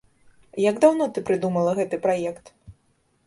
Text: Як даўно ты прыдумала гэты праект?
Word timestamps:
Як 0.69 0.79
даўно 0.85 1.07
ты 1.17 1.23
прыдумала 1.27 1.75
гэты 1.79 1.99
праект? 2.05 2.45